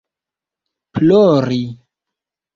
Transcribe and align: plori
plori 0.95 1.61